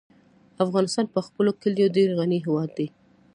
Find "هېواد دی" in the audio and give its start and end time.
2.45-2.87